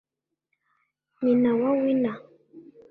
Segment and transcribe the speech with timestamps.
[1.23, 2.17] nyina wa Winner